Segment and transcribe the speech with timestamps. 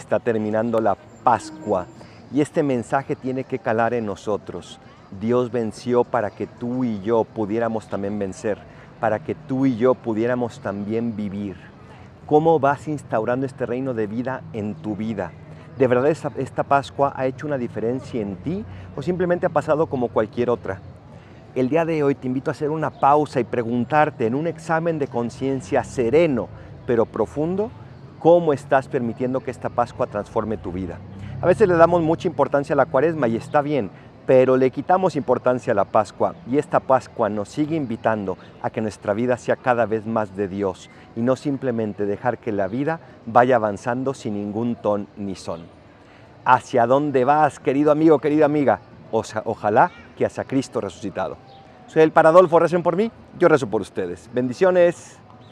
[0.00, 1.86] está terminando la Pascua
[2.32, 4.80] y este mensaje tiene que calar en nosotros.
[5.20, 8.58] Dios venció para que tú y yo pudiéramos también vencer,
[8.98, 11.56] para que tú y yo pudiéramos también vivir.
[12.26, 15.32] ¿Cómo vas instaurando este reino de vida en tu vida?
[15.78, 18.64] ¿De verdad esta, Pascua ha hecho una diferencia en ti
[18.96, 20.80] o simplemente ha pasado como cualquier otra?
[21.54, 24.98] El día de hoy te invito a hacer una pausa y preguntarte en un examen
[24.98, 26.48] de conciencia sereno
[26.86, 27.70] pero profundo,
[28.20, 30.98] cómo estás permitiendo que esta Pascua transforme tu vida.
[31.40, 33.90] A veces le damos mucha importancia a la cuaresma y está bien,
[34.26, 38.82] pero le quitamos importancia a la Pascua y esta Pascua nos sigue invitando a que
[38.82, 43.00] nuestra vida sea cada vez más de Dios y no simplemente dejar que la vida
[43.26, 45.62] vaya avanzando sin ningún ton ni son.
[46.44, 48.80] ¿Hacia dónde vas, querido amigo, querida amiga?
[49.10, 51.36] ojalá que hacia Cristo resucitado.
[51.88, 54.30] Soy el Paradolfo, recen por mí, yo rezo por ustedes.
[54.32, 55.19] Bendiciones.